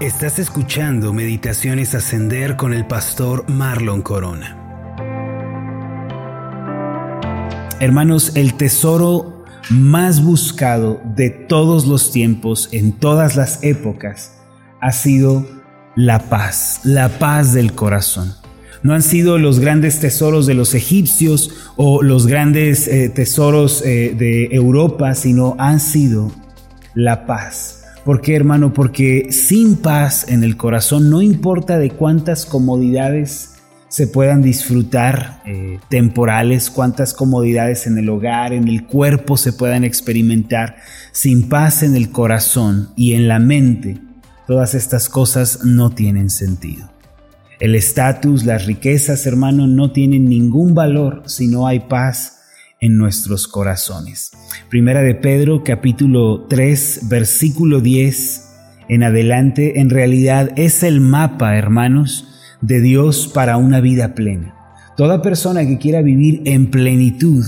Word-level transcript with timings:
Estás 0.00 0.38
escuchando 0.38 1.14
Meditaciones 1.14 1.94
Ascender 1.94 2.56
con 2.56 2.74
el 2.74 2.86
pastor 2.86 3.48
Marlon 3.48 4.02
Corona. 4.02 4.94
Hermanos, 7.80 8.32
el 8.36 8.52
tesoro 8.58 9.42
más 9.70 10.22
buscado 10.22 11.00
de 11.02 11.30
todos 11.30 11.86
los 11.86 12.12
tiempos, 12.12 12.68
en 12.72 12.92
todas 12.92 13.36
las 13.36 13.64
épocas, 13.64 14.36
ha 14.82 14.92
sido 14.92 15.46
la 15.94 16.28
paz, 16.28 16.80
la 16.84 17.08
paz 17.18 17.54
del 17.54 17.72
corazón. 17.72 18.34
No 18.82 18.92
han 18.92 19.02
sido 19.02 19.38
los 19.38 19.60
grandes 19.60 19.98
tesoros 19.98 20.44
de 20.44 20.52
los 20.52 20.74
egipcios 20.74 21.72
o 21.76 22.02
los 22.02 22.26
grandes 22.26 22.86
eh, 22.86 23.08
tesoros 23.08 23.80
eh, 23.80 24.14
de 24.14 24.48
Europa, 24.54 25.14
sino 25.14 25.56
han 25.58 25.80
sido 25.80 26.30
la 26.94 27.24
paz 27.24 27.85
¿Por 28.06 28.20
qué, 28.20 28.36
hermano? 28.36 28.72
Porque 28.72 29.32
sin 29.32 29.78
paz 29.78 30.26
en 30.28 30.44
el 30.44 30.56
corazón, 30.56 31.10
no 31.10 31.22
importa 31.22 31.76
de 31.76 31.90
cuántas 31.90 32.46
comodidades 32.46 33.56
se 33.88 34.06
puedan 34.06 34.42
disfrutar 34.42 35.42
eh, 35.44 35.80
temporales, 35.90 36.70
cuántas 36.70 37.12
comodidades 37.12 37.88
en 37.88 37.98
el 37.98 38.08
hogar, 38.08 38.52
en 38.52 38.68
el 38.68 38.86
cuerpo 38.86 39.36
se 39.36 39.52
puedan 39.52 39.82
experimentar, 39.82 40.76
sin 41.10 41.48
paz 41.48 41.82
en 41.82 41.96
el 41.96 42.12
corazón 42.12 42.90
y 42.94 43.14
en 43.14 43.26
la 43.26 43.40
mente, 43.40 43.98
todas 44.46 44.76
estas 44.76 45.08
cosas 45.08 45.64
no 45.64 45.90
tienen 45.90 46.30
sentido. 46.30 46.88
El 47.58 47.74
estatus, 47.74 48.44
las 48.44 48.66
riquezas, 48.66 49.26
hermano, 49.26 49.66
no 49.66 49.90
tienen 49.90 50.26
ningún 50.26 50.74
valor 50.74 51.24
si 51.26 51.48
no 51.48 51.66
hay 51.66 51.80
paz 51.80 52.35
en 52.80 52.96
nuestros 52.96 53.48
corazones. 53.48 54.32
Primera 54.68 55.02
de 55.02 55.14
Pedro 55.14 55.64
capítulo 55.64 56.46
3 56.48 57.08
versículo 57.08 57.80
10 57.80 58.42
en 58.88 59.02
adelante 59.02 59.80
en 59.80 59.90
realidad 59.90 60.50
es 60.56 60.82
el 60.82 61.00
mapa, 61.00 61.56
hermanos, 61.56 62.28
de 62.60 62.80
Dios 62.80 63.30
para 63.32 63.56
una 63.56 63.80
vida 63.80 64.14
plena. 64.14 64.54
Toda 64.96 65.22
persona 65.22 65.66
que 65.66 65.78
quiera 65.78 66.02
vivir 66.02 66.42
en 66.44 66.70
plenitud 66.70 67.44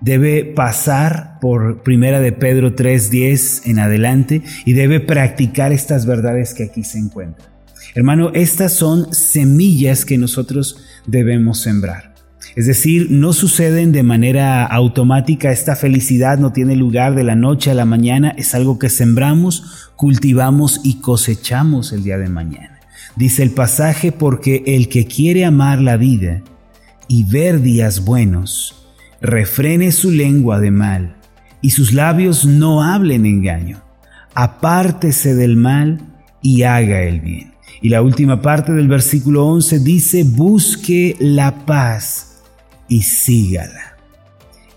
debe 0.00 0.44
pasar 0.44 1.38
por 1.40 1.82
Primera 1.82 2.20
de 2.20 2.32
Pedro 2.32 2.74
3:10 2.74 3.66
en 3.66 3.78
adelante 3.78 4.42
y 4.64 4.72
debe 4.72 5.00
practicar 5.00 5.72
estas 5.72 6.06
verdades 6.06 6.54
que 6.54 6.64
aquí 6.64 6.84
se 6.84 6.98
encuentran. 6.98 7.48
Hermano, 7.94 8.30
estas 8.34 8.72
son 8.72 9.12
semillas 9.12 10.04
que 10.04 10.16
nosotros 10.16 10.82
debemos 11.06 11.60
sembrar. 11.60 12.11
Es 12.54 12.66
decir, 12.66 13.08
no 13.10 13.32
suceden 13.32 13.92
de 13.92 14.02
manera 14.02 14.64
automática, 14.64 15.50
esta 15.50 15.74
felicidad 15.74 16.38
no 16.38 16.52
tiene 16.52 16.76
lugar 16.76 17.14
de 17.14 17.24
la 17.24 17.34
noche 17.34 17.70
a 17.70 17.74
la 17.74 17.84
mañana, 17.84 18.34
es 18.36 18.54
algo 18.54 18.78
que 18.78 18.90
sembramos, 18.90 19.90
cultivamos 19.96 20.80
y 20.84 21.00
cosechamos 21.00 21.92
el 21.92 22.02
día 22.02 22.18
de 22.18 22.28
mañana. 22.28 22.80
Dice 23.16 23.42
el 23.42 23.50
pasaje, 23.50 24.12
porque 24.12 24.62
el 24.66 24.88
que 24.88 25.06
quiere 25.06 25.44
amar 25.44 25.80
la 25.80 25.96
vida 25.96 26.42
y 27.08 27.24
ver 27.24 27.62
días 27.62 28.04
buenos, 28.04 28.86
refrene 29.20 29.92
su 29.92 30.10
lengua 30.10 30.60
de 30.60 30.70
mal 30.70 31.16
y 31.60 31.70
sus 31.70 31.92
labios 31.92 32.44
no 32.44 32.82
hablen 32.82 33.24
engaño. 33.24 33.82
Apártese 34.34 35.34
del 35.34 35.56
mal 35.56 36.00
y 36.42 36.64
haga 36.64 37.02
el 37.02 37.20
bien. 37.20 37.52
Y 37.80 37.88
la 37.88 38.02
última 38.02 38.42
parte 38.42 38.72
del 38.72 38.88
versículo 38.88 39.46
11 39.46 39.78
dice, 39.80 40.24
busque 40.24 41.16
la 41.18 41.64
paz 41.66 42.31
y 42.92 43.00
sígala. 43.00 43.96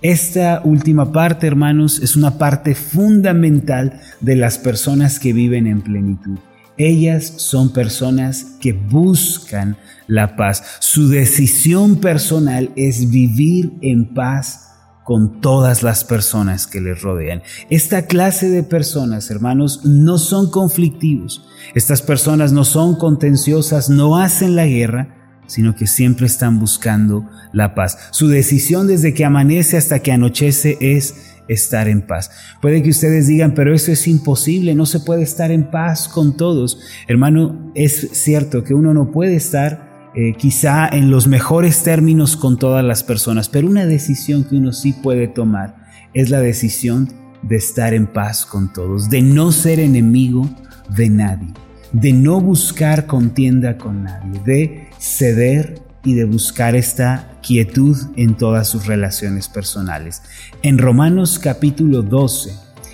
Esta 0.01 0.61
última 0.63 1.11
parte, 1.11 1.47
hermanos, 1.47 1.99
es 1.99 2.15
una 2.15 2.37
parte 2.37 2.73
fundamental 2.73 3.99
de 4.21 4.37
las 4.37 4.57
personas 4.57 5.19
que 5.19 5.33
viven 5.33 5.67
en 5.67 5.81
plenitud. 5.81 6.37
Ellas 6.77 7.33
son 7.37 7.73
personas 7.73 8.55
que 8.61 8.71
buscan 8.71 9.75
la 10.07 10.37
paz. 10.37 10.77
Su 10.79 11.09
decisión 11.09 11.97
personal 11.97 12.71
es 12.77 13.09
vivir 13.09 13.73
en 13.81 14.13
paz 14.13 14.69
con 15.03 15.41
todas 15.41 15.83
las 15.83 16.05
personas 16.05 16.67
que 16.67 16.79
les 16.79 17.01
rodean. 17.01 17.41
Esta 17.69 18.05
clase 18.05 18.49
de 18.49 18.63
personas, 18.63 19.29
hermanos, 19.29 19.81
no 19.83 20.19
son 20.19 20.51
conflictivos. 20.51 21.45
Estas 21.73 22.01
personas 22.01 22.53
no 22.53 22.63
son 22.63 22.95
contenciosas, 22.95 23.89
no 23.89 24.17
hacen 24.17 24.55
la 24.55 24.67
guerra, 24.67 25.24
sino 25.47 25.75
que 25.75 25.87
siempre 25.87 26.25
están 26.25 26.59
buscando 26.59 27.29
la 27.51 27.75
paz. 27.75 27.97
Su 28.11 28.27
decisión 28.27 28.87
desde 28.87 29.13
que 29.13 29.25
amanece 29.25 29.77
hasta 29.77 29.99
que 29.99 30.11
anochece 30.11 30.77
es 30.79 31.35
estar 31.47 31.87
en 31.87 32.01
paz. 32.01 32.31
Puede 32.61 32.81
que 32.81 32.89
ustedes 32.89 33.27
digan, 33.27 33.53
pero 33.53 33.73
eso 33.73 33.91
es 33.91 34.07
imposible, 34.07 34.75
no 34.75 34.85
se 34.85 34.99
puede 34.99 35.23
estar 35.23 35.51
en 35.51 35.69
paz 35.69 36.07
con 36.07 36.37
todos. 36.37 36.79
Hermano, 37.07 37.71
es 37.75 38.09
cierto 38.13 38.63
que 38.63 38.73
uno 38.73 38.93
no 38.93 39.11
puede 39.11 39.35
estar 39.35 40.11
eh, 40.15 40.33
quizá 40.37 40.87
en 40.87 41.11
los 41.11 41.27
mejores 41.27 41.83
términos 41.83 42.37
con 42.37 42.57
todas 42.57 42.83
las 42.83 43.03
personas, 43.03 43.49
pero 43.49 43.67
una 43.67 43.85
decisión 43.85 44.43
que 44.45 44.55
uno 44.55 44.71
sí 44.71 44.93
puede 44.93 45.27
tomar 45.27 45.75
es 46.13 46.29
la 46.29 46.39
decisión 46.39 47.09
de 47.43 47.57
estar 47.57 47.93
en 47.93 48.07
paz 48.07 48.45
con 48.45 48.71
todos, 48.71 49.09
de 49.09 49.21
no 49.21 49.51
ser 49.51 49.79
enemigo 49.79 50.49
de 50.89 51.09
nadie 51.09 51.64
de 52.01 52.11
no 52.11 52.41
buscar 52.41 53.05
contienda 53.05 53.77
con 53.77 54.03
nadie, 54.03 54.41
de 54.43 54.87
ceder 54.99 55.81
y 56.03 56.13
de 56.13 56.25
buscar 56.25 56.75
esta 56.75 57.39
quietud 57.41 57.95
en 58.17 58.35
todas 58.35 58.67
sus 58.67 58.85
relaciones 58.85 59.47
personales. 59.47 60.21
En 60.61 60.77
Romanos 60.77 61.39
capítulo 61.39 62.01
12, 62.01 62.51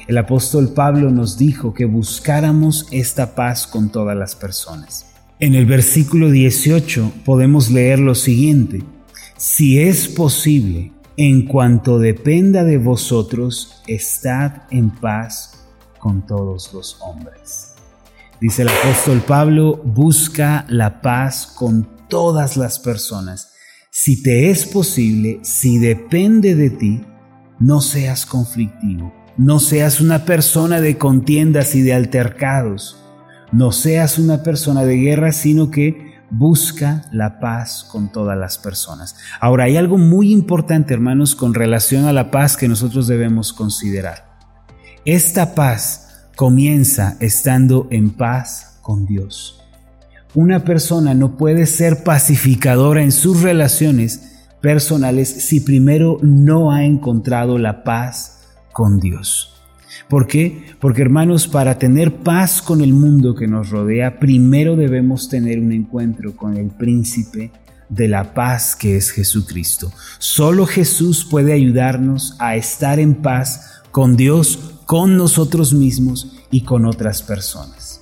el 0.07 0.17
apóstol 0.19 0.73
Pablo 0.75 1.09
nos 1.09 1.39
dijo 1.39 1.73
que 1.73 1.85
buscáramos 1.85 2.85
esta 2.91 3.34
paz 3.34 3.66
con 3.66 3.91
todas 3.91 4.16
las 4.16 4.35
personas. 4.35 5.07
En 5.39 5.56
el 5.56 5.66
versículo 5.66 6.29
18 6.29 7.12
podemos 7.25 7.72
leer 7.72 7.97
lo 7.97 8.13
siguiente, 8.13 8.83
si 9.35 9.79
es 9.79 10.07
posible, 10.09 10.91
en 11.18 11.47
cuanto 11.47 11.97
dependa 11.97 12.63
de 12.63 12.78
vosotros, 12.78 13.81
estad 13.88 14.62
en 14.69 14.91
paz 14.91 15.66
con 15.97 16.23
todos 16.28 16.72
los 16.72 16.97
hombres. 17.01 17.71
Dice 18.41 18.63
el 18.63 18.69
apóstol 18.69 19.22
Pablo, 19.22 19.79
busca 19.85 20.66
la 20.68 21.03
paz 21.03 21.46
con 21.46 21.88
todas 22.09 22.57
las 22.57 22.79
personas. 22.79 23.53
Si 23.91 24.24
te 24.24 24.50
es 24.50 24.66
posible, 24.66 25.41
si 25.44 25.78
depende 25.78 26.56
de 26.56 26.72
ti, 26.72 27.06
no 27.59 27.81
seas 27.81 28.25
conflictivo, 28.25 29.13
no 29.38 29.59
seas 29.59 30.01
una 30.01 30.25
persona 30.25 30.81
de 30.81 30.97
contiendas 30.97 31.75
y 31.75 31.84
de 31.84 31.94
altercados, 31.94 32.97
no 33.51 33.72
seas 33.72 34.18
una 34.18 34.41
persona 34.41 34.85
de 34.85 34.97
guerra, 34.97 35.34
sino 35.34 35.69
que 35.69 36.16
busca 36.31 37.03
la 37.12 37.40
paz 37.40 37.84
con 37.91 38.12
todas 38.12 38.40
las 38.40 38.57
personas. 38.57 39.18
Ahora, 39.40 39.66
hay 39.66 39.78
algo 39.78 40.00
muy 40.00 40.31
importante, 40.31 40.96
hermanos, 40.96 41.35
con 41.35 41.53
relación 41.53 42.06
a 42.06 42.13
la 42.13 42.31
paz 42.31 42.57
que 42.57 42.68
nosotros 42.68 43.06
debemos 43.06 43.53
considerar. 43.53 44.40
Esta 45.06 45.53
paz 45.53 46.11
comienza 46.41 47.18
estando 47.19 47.88
en 47.91 48.09
paz 48.09 48.79
con 48.81 49.06
Dios. 49.06 49.62
Una 50.34 50.63
persona 50.63 51.13
no 51.13 51.38
puede 51.38 51.68
ser 51.68 52.03
pacificadora 52.03 53.03
en 53.03 53.12
sus 53.12 53.44
relaciones 53.44 54.47
personales 54.59 55.30
si 55.30 55.59
primero 55.59 56.18
no 56.24 56.72
ha 56.72 56.84
encontrado 56.84 57.59
la 57.59 57.84
paz 57.84 58.40
con 58.74 59.00
Dios. 59.00 59.62
¿Por 60.09 60.25
qué? 60.25 60.63
Porque 60.80 61.03
hermanos, 61.03 61.47
para 61.47 61.78
tener 61.78 62.24
paz 62.24 62.63
con 62.63 62.81
el 62.81 62.94
mundo 62.94 63.35
que 63.35 63.46
nos 63.46 63.69
rodea, 63.69 64.18
primero 64.18 64.75
debemos 64.75 65.30
tener 65.30 65.59
un 65.59 65.72
encuentro 65.72 66.35
con 66.35 66.57
el 66.57 66.72
príncipe 66.72 67.51
de 67.88 68.07
la 68.07 68.34
paz 68.34 68.75
que 68.75 68.97
es 68.97 69.12
Jesucristo. 69.12 69.94
Solo 70.18 70.66
Jesús 70.66 71.24
puede 71.24 71.53
ayudarnos 71.53 72.35
a 72.40 72.56
estar 72.56 73.00
en 73.00 73.13
paz 73.13 73.84
con 73.91 74.18
Dios 74.18 74.71
con 74.91 75.16
nosotros 75.16 75.74
mismos 75.74 76.34
y 76.52 76.66
con 76.66 76.85
otras 76.85 77.22
personas. 77.22 78.02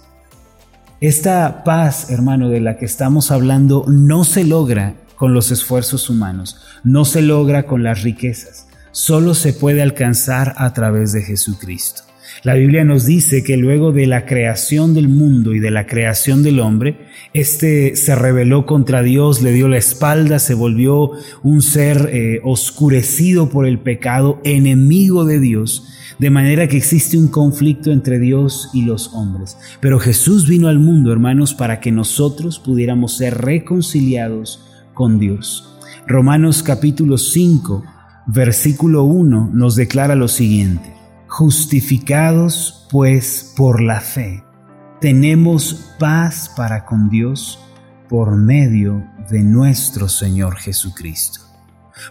Esta 1.00 1.64
paz, 1.64 2.10
hermano, 2.10 2.50
de 2.50 2.62
la 2.62 2.78
que 2.78 2.86
estamos 2.86 3.30
hablando, 3.30 3.86
no 3.88 4.24
se 4.24 4.44
logra 4.44 4.96
con 5.16 5.36
los 5.36 5.52
esfuerzos 5.52 6.10
humanos, 6.10 6.60
no 6.84 7.06
se 7.06 7.22
logra 7.22 7.68
con 7.68 7.84
las 7.84 8.02
riquezas, 8.02 8.70
solo 8.90 9.36
se 9.36 9.54
puede 9.54 9.84
alcanzar 9.84 10.56
a 10.58 10.74
través 10.74 11.14
de 11.14 11.22
Jesucristo. 11.22 12.02
La 12.42 12.56
Biblia 12.56 12.84
nos 12.84 13.06
dice 13.06 13.44
que 13.44 13.56
luego 13.56 13.92
de 13.92 14.08
la 14.08 14.26
creación 14.26 14.96
del 14.96 15.10
mundo 15.10 15.54
y 15.54 15.60
de 15.60 15.70
la 15.70 15.86
creación 15.86 16.42
del 16.42 16.60
hombre, 16.60 17.06
éste 17.36 17.98
se 17.98 18.16
rebeló 18.16 18.66
contra 18.66 19.04
Dios, 19.04 19.44
le 19.44 19.52
dio 19.52 19.68
la 19.68 19.78
espalda, 19.78 20.40
se 20.40 20.56
volvió 20.56 21.12
un 21.44 21.62
ser 21.62 22.10
eh, 22.12 22.40
oscurecido 22.44 23.50
por 23.50 23.68
el 23.68 23.78
pecado, 23.78 24.42
enemigo 24.44 25.26
de 25.26 25.40
Dios, 25.40 25.86
de 26.20 26.30
manera 26.30 26.68
que 26.68 26.78
existe 26.78 27.18
un 27.18 27.30
conflicto 27.30 27.92
entre 27.92 28.20
Dios 28.20 28.70
y 28.74 28.84
los 28.84 29.14
hombres. 29.14 29.58
Pero 29.80 30.00
Jesús 30.00 30.48
vino 30.48 30.68
al 30.68 30.80
mundo, 30.80 31.12
hermanos, 31.12 31.54
para 31.54 31.80
que 31.80 31.92
nosotros 31.92 32.60
pudiéramos 32.60 33.18
ser 33.18 33.40
reconciliados 33.40 34.66
con 34.94 35.18
Dios. 35.18 35.78
Romanos 36.06 36.62
capítulo 36.62 37.18
5, 37.18 37.84
versículo 38.28 39.06
1 39.06 39.52
nos 39.54 39.76
declara 39.76 40.16
lo 40.16 40.28
siguiente. 40.28 40.94
Justificados 41.28 42.88
pues 42.92 43.54
por 43.56 43.82
la 43.82 44.02
fe, 44.02 44.44
tenemos 45.00 45.94
paz 46.00 46.52
para 46.58 46.86
con 46.86 47.10
Dios 47.10 47.60
por 48.10 48.36
medio 48.36 49.06
de 49.30 49.44
nuestro 49.44 50.10
Señor 50.10 50.58
Jesucristo. 50.58 51.42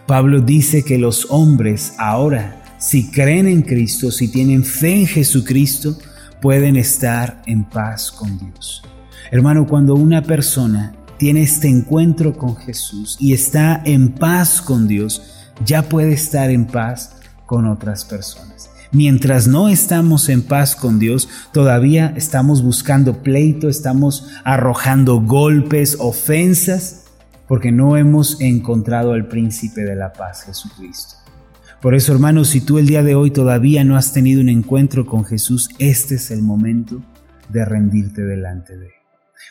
Pablo 0.07 0.41
dice 0.41 0.83
que 0.83 0.97
los 0.97 1.27
hombres 1.29 1.93
ahora, 1.97 2.63
si 2.79 3.11
creen 3.11 3.45
en 3.45 3.61
Cristo, 3.61 4.09
si 4.09 4.29
tienen 4.29 4.63
fe 4.63 5.01
en 5.01 5.05
Jesucristo, 5.05 5.97
pueden 6.41 6.77
estar 6.77 7.41
en 7.45 7.65
paz 7.65 8.09
con 8.09 8.39
Dios. 8.39 8.81
Hermano, 9.31 9.67
cuando 9.67 9.95
una 9.95 10.23
persona 10.23 10.93
tiene 11.17 11.43
este 11.43 11.67
encuentro 11.67 12.37
con 12.37 12.55
Jesús 12.55 13.17
y 13.19 13.33
está 13.33 13.81
en 13.85 14.13
paz 14.13 14.61
con 14.61 14.87
Dios, 14.87 15.21
ya 15.65 15.83
puede 15.83 16.13
estar 16.13 16.49
en 16.49 16.65
paz 16.65 17.17
con 17.45 17.67
otras 17.67 18.05
personas. 18.05 18.69
Mientras 18.91 19.47
no 19.47 19.67
estamos 19.67 20.29
en 20.29 20.41
paz 20.41 20.75
con 20.75 20.97
Dios, 20.97 21.27
todavía 21.51 22.13
estamos 22.15 22.63
buscando 22.63 23.21
pleito, 23.21 23.67
estamos 23.67 24.29
arrojando 24.45 25.21
golpes, 25.21 25.97
ofensas, 25.99 27.03
porque 27.47 27.71
no 27.71 27.97
hemos 27.97 28.39
encontrado 28.41 29.11
al 29.11 29.27
príncipe 29.27 29.81
de 29.81 29.95
la 29.95 30.13
paz, 30.13 30.43
Jesucristo. 30.43 31.18
Por 31.81 31.95
eso, 31.95 32.11
hermanos, 32.11 32.49
si 32.49 32.59
tú 32.59 32.77
el 32.77 32.87
día 32.87 33.03
de 33.03 33.15
hoy 33.15 33.31
todavía 33.31 33.85
no 33.85 33.95
has 33.95 34.11
tenido 34.11 34.41
un 34.41 34.49
encuentro 34.49 35.05
con 35.05 35.23
Jesús, 35.23 35.69
este 35.79 36.15
es 36.15 36.29
el 36.29 36.41
momento 36.41 37.01
de 37.47 37.63
rendirte 37.63 38.21
delante 38.21 38.77
de 38.77 38.87
Él. 38.87 38.91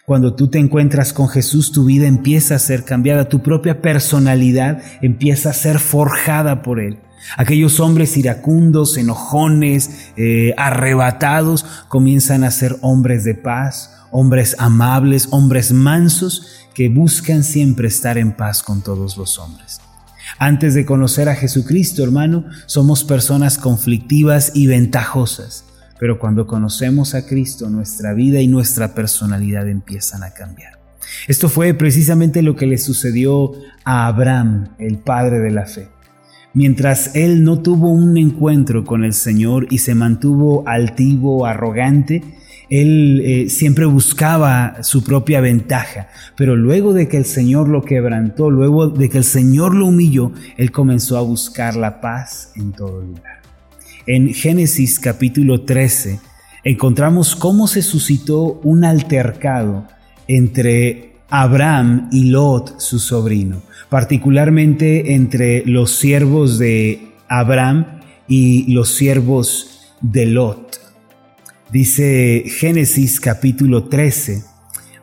Cuando 0.05 0.35
tú 0.35 0.49
te 0.49 0.59
encuentras 0.59 1.15
con 1.15 1.29
Jesús, 1.29 1.73
tu 1.73 1.87
vida 1.87 2.07
empieza 2.07 2.55
a 2.55 2.59
ser 2.59 2.85
cambiada, 2.85 3.31
tu 3.31 3.43
propia 3.43 3.81
personalidad 3.81 4.83
empieza 5.01 5.51
a 5.51 5.55
ser 5.55 5.79
forjada 5.79 6.63
por 6.63 6.81
Él. 6.81 6.99
Aquellos 7.39 7.81
hombres 7.81 8.17
iracundos, 8.19 8.99
enojones, 8.99 10.13
eh, 10.19 10.53
arrebatados, 10.59 11.65
comienzan 11.89 12.45
a 12.45 12.51
ser 12.51 12.77
hombres 12.83 13.25
de 13.25 13.37
paz, 13.37 13.95
hombres 14.11 14.55
amables, 14.59 15.29
hombres 15.31 15.73
mansos, 15.73 16.47
que 16.75 16.91
buscan 16.91 17.43
siempre 17.43 17.89
estar 17.89 18.19
en 18.19 18.33
paz 18.33 18.63
con 18.63 18.83
todos 18.83 19.17
los 19.17 19.39
hombres. 19.39 19.81
Antes 20.39 20.75
de 20.75 20.85
conocer 20.85 21.29
a 21.29 21.35
Jesucristo, 21.35 22.03
hermano, 22.03 22.45
somos 22.67 23.05
personas 23.05 23.59
conflictivas 23.59 24.53
y 24.55 24.67
ventajosas, 24.67 25.65
pero 25.99 26.19
cuando 26.19 26.47
conocemos 26.47 27.15
a 27.15 27.27
Cristo, 27.27 27.71
nuestra 27.71 28.13
vida 28.13 28.41
y 28.41 28.49
nuestra 28.49 28.95
personalidad 28.95 29.69
empiezan 29.69 30.23
a 30.23 30.31
cambiar. 30.31 30.79
Esto 31.27 31.49
fue 31.49 31.75
precisamente 31.75 32.43
lo 32.43 32.55
que 32.55 32.67
le 32.67 32.79
sucedió 32.79 33.53
a 33.85 34.07
Abraham, 34.07 34.69
el 34.79 34.99
padre 34.99 35.39
de 35.39 35.51
la 35.51 35.67
fe. 35.67 35.89
Mientras 36.55 37.15
él 37.15 37.45
no 37.45 37.61
tuvo 37.61 37.89
un 37.89 38.17
encuentro 38.17 38.85
con 38.85 39.05
el 39.05 39.13
Señor 39.13 39.67
y 39.71 39.79
se 39.79 39.95
mantuvo 39.95 40.67
altivo, 40.67 41.47
arrogante, 41.47 42.23
él 42.71 43.23
eh, 43.25 43.49
siempre 43.49 43.87
buscaba 43.87 44.83
su 44.83 45.03
propia 45.03 45.41
ventaja, 45.41 46.09
pero 46.37 46.55
luego 46.55 46.93
de 46.93 47.09
que 47.09 47.17
el 47.17 47.25
Señor 47.25 47.69
lo 47.69 47.83
quebrantó, 47.83 48.51
luego 48.51 48.89
de 48.89 49.09
que 49.09 49.19
el 49.19 49.25
Señor 49.25 49.75
lo 49.75 49.87
humilló, 49.87 50.33
él 50.57 50.71
comenzó 50.71 51.17
a 51.17 51.23
buscar 51.23 51.77
la 51.77 52.01
paz 52.01 52.53
en 52.57 52.73
todo 52.73 53.01
lugar. 53.01 53.39
En 54.07 54.33
Génesis 54.33 54.99
capítulo 54.99 55.63
13 55.63 56.21
encontramos 56.65 57.37
cómo 57.37 57.67
se 57.67 57.83
suscitó 57.83 58.61
un 58.63 58.85
altercado 58.85 59.87
entre 60.27 61.15
Abraham 61.31 62.09
y 62.13 62.25
Lot, 62.25 62.81
su 62.81 62.99
sobrino, 62.99 63.63
particularmente 63.89 65.15
entre 65.15 65.65
los 65.67 65.93
siervos 65.93 66.59
de 66.59 67.13
Abraham 67.29 68.01
y 68.29 68.71
los 68.73 68.91
siervos 68.91 69.95
de 70.01 70.27
Lot. 70.27 70.68
Dice 71.71 72.45
Génesis 72.47 73.21
capítulo 73.21 73.85
13, 73.85 74.43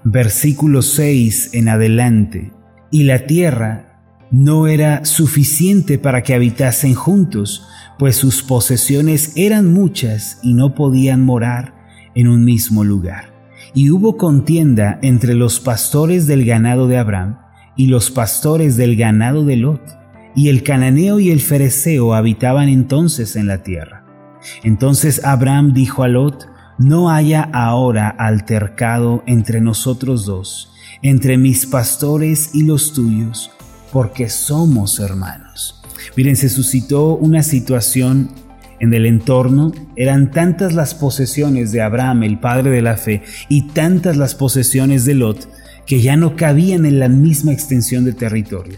versículo 0.04 0.82
6 0.82 1.52
en 1.54 1.70
adelante, 1.70 2.54
y 2.90 3.04
la 3.04 3.28
tierra 3.28 4.02
no 4.32 4.66
era 4.66 5.06
suficiente 5.06 6.00
para 6.00 6.24
que 6.24 6.34
habitasen 6.34 6.96
juntos, 6.96 7.68
pues 8.00 8.16
sus 8.16 8.42
posesiones 8.42 9.34
eran 9.36 9.72
muchas 9.72 10.40
y 10.42 10.56
no 10.56 10.74
podían 10.74 11.24
morar 11.24 11.76
en 12.16 12.28
un 12.28 12.44
mismo 12.44 12.84
lugar. 12.84 13.32
Y 13.76 13.92
hubo 13.92 14.18
contienda 14.18 14.98
entre 15.04 15.36
los 15.36 15.60
pastores 15.60 16.26
del 16.26 16.46
ganado 16.46 16.88
de 16.88 16.98
Abraham 16.98 17.38
y 17.76 17.88
los 17.88 18.10
pastores 18.10 18.76
del 18.76 18.96
ganado 18.96 19.46
de 19.46 19.58
Lot, 19.58 19.84
y 20.36 20.50
el 20.50 20.64
cananeo 20.64 21.20
y 21.20 21.30
el 21.30 21.42
fereceo 21.42 22.16
habitaban 22.16 22.70
entonces 22.70 23.36
en 23.36 23.46
la 23.46 23.62
tierra. 23.62 24.04
Entonces 24.64 25.24
Abraham 25.24 25.74
dijo 25.74 26.02
a 26.02 26.08
Lot, 26.08 26.55
no 26.78 27.10
haya 27.10 27.42
ahora 27.54 28.10
altercado 28.10 29.24
entre 29.26 29.62
nosotros 29.62 30.26
dos, 30.26 30.74
entre 31.02 31.38
mis 31.38 31.66
pastores 31.66 32.52
y 32.54 32.64
los 32.64 32.94
tuyos, 32.94 33.52
porque 33.92 34.30
somos 34.30 35.00
hermanos. 35.00 35.82
Miren, 36.16 36.36
se 36.36 36.50
suscitó 36.50 37.16
una 37.16 37.44
situación 37.44 38.32
en 38.80 38.94
el 38.94 39.06
entorno, 39.06 39.72
eran 39.96 40.32
tantas 40.32 40.74
las 40.74 40.94
posesiones 40.96 41.72
de 41.72 41.82
Abraham, 41.82 42.24
el 42.24 42.40
padre 42.40 42.72
de 42.72 42.82
la 42.82 42.98
fe, 42.98 43.24
y 43.48 43.70
tantas 43.70 44.18
las 44.18 44.36
posesiones 44.36 45.06
de 45.06 45.16
Lot, 45.16 45.50
que 45.86 46.02
ya 46.02 46.18
no 46.18 46.36
cabían 46.36 46.86
en 46.86 47.00
la 47.00 47.08
misma 47.08 47.54
extensión 47.54 48.04
de 48.06 48.14
territorio. 48.14 48.78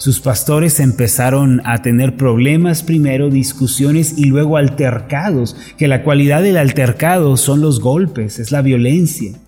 Sus 0.00 0.20
pastores 0.20 0.80
empezaron 0.80 1.60
a 1.66 1.82
tener 1.82 2.16
problemas 2.16 2.82
primero, 2.82 3.28
discusiones 3.28 4.14
y 4.16 4.24
luego 4.24 4.56
altercados, 4.56 5.54
que 5.76 5.88
la 5.88 6.02
cualidad 6.04 6.42
del 6.42 6.56
altercado 6.56 7.36
son 7.36 7.60
los 7.60 7.80
golpes, 7.80 8.38
es 8.38 8.50
la 8.50 8.62
violencia. 8.62 9.38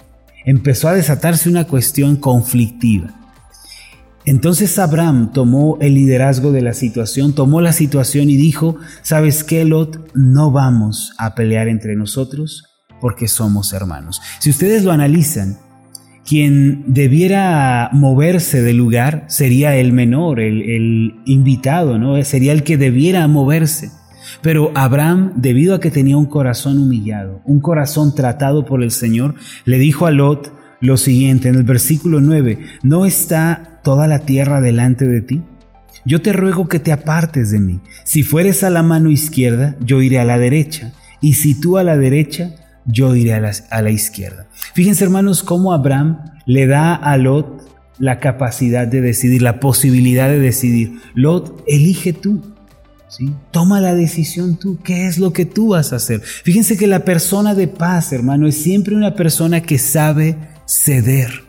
Empezó 0.45 0.89
a 0.89 0.95
desatarse 0.95 1.49
una 1.49 1.67
cuestión 1.67 2.17
conflictiva. 2.17 3.15
Entonces 4.27 4.79
Abraham 4.79 5.33
tomó 5.33 5.79
el 5.81 5.95
liderazgo 5.95 6.53
de 6.53 6.61
la 6.61 6.75
situación, 6.75 7.35
tomó 7.35 7.63
la 7.63 7.73
situación 7.73 8.29
y 8.29 8.37
dijo, 8.37 8.77
¿sabes 9.01 9.45
qué, 9.45 9.65
Lot? 9.65 10.11
No 10.15 10.51
vamos 10.51 11.15
a 11.17 11.35
pelear 11.35 11.69
entre 11.69 11.97
nosotros 11.97 12.65
porque 13.01 13.27
somos 13.27 13.73
hermanos. 13.73 14.21
Si 14.39 14.51
ustedes 14.51 14.85
lo 14.85 14.93
analizan, 14.93 15.57
quien 16.27 16.85
debiera 16.87 17.91
moverse 17.93 18.63
del 18.63 18.77
lugar 18.77 19.25
sería 19.29 19.77
el 19.77 19.93
menor, 19.93 20.41
el, 20.41 21.17
invitado, 21.25 21.99
¿no? 21.99 22.23
Sería 22.25 22.53
el 22.53 22.63
que 22.63 22.77
debiera 22.77 23.27
moverse. 23.29 23.91
Pero 24.41 24.71
Abraham, 24.75 25.33
debido 25.37 25.75
a 25.75 25.81
que 25.81 25.91
tenía 25.91 26.17
un 26.17 26.27
corazón 26.27 26.79
humillado, 26.79 27.43
un 27.45 27.61
corazón 27.61 28.15
tratado 28.15 28.65
por 28.65 28.83
el 28.83 28.91
Señor, 28.91 29.35
le 29.65 29.79
dijo 29.79 30.07
a 30.07 30.11
Lot 30.11 30.53
lo 30.81 30.97
siguiente 30.97 31.49
en 31.49 31.57
el 31.57 31.65
versículo 31.65 32.21
9, 32.21 32.59
¿no 32.83 33.05
está 33.05 33.81
toda 33.85 34.07
la 34.09 34.21
tierra 34.21 34.61
delante 34.61 35.07
de 35.07 35.21
ti? 35.21 35.43
Yo 36.05 36.23
te 36.23 36.33
ruego 36.33 36.69
que 36.69 36.81
te 36.81 36.93
apartes 36.93 37.51
de 37.51 37.61
mí. 37.61 37.81
Si 38.05 38.23
fueres 38.23 38.65
a 38.65 38.71
la 38.71 38.83
mano 38.83 39.11
izquierda, 39.11 39.77
yo 39.85 40.03
iré 40.03 40.19
a 40.19 40.25
la 40.25 40.39
derecha, 40.39 40.93
y 41.21 41.35
si 41.35 41.61
tú 41.61 41.79
a 41.79 41.85
la 41.85 41.97
derecha, 41.97 42.51
yo 42.87 43.15
iré 43.15 43.35
a 43.35 43.41
la, 43.83 43.91
izquierda. 43.91 44.47
Fíjense 44.75 45.05
hermanos 45.05 45.43
cómo 45.43 45.73
Abraham 45.73 46.19
le 46.47 46.67
da 46.67 46.95
a 46.95 47.17
Lot 47.17 47.63
la 47.99 48.19
capacidad 48.19 48.87
de 48.87 49.01
decidir, 49.01 49.43
la 49.43 49.61
posibilidad 49.61 50.29
de 50.29 50.39
decidir. 50.39 51.01
Lot, 51.15 51.63
elige 51.67 52.13
tú. 52.13 52.43
¿sí? 53.09 53.33
Toma 53.51 53.81
la 53.81 53.95
decisión 53.95 54.57
tú. 54.57 54.79
¿Qué 54.83 55.07
es 55.07 55.19
lo 55.19 55.33
que 55.33 55.45
tú 55.45 55.69
vas 55.69 55.93
a 55.93 55.97
hacer? 55.97 56.21
Fíjense 56.21 56.77
que 56.77 56.87
la 56.87 57.05
persona 57.05 57.55
de 57.55 57.69
paz, 57.69 58.13
hermano, 58.13 58.49
es 58.49 58.57
siempre 58.57 58.97
una 58.97 59.15
persona 59.15 59.61
que 59.61 59.79
sabe 59.79 60.37
ceder. 60.67 61.45